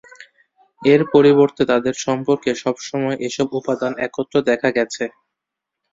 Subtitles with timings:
[0.81, 5.03] এর পরিবর্তে তাদের সম্পর্কে সব সময় এসব উপাদান একত্র দেখা গেছে।